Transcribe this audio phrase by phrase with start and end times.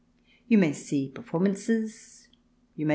[0.47, 2.27] You may see performances,
[2.75, 2.89] you may CH.